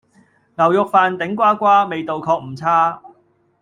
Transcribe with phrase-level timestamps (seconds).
[0.57, 3.03] 牛肉飯，頂呱呱，味道確唔差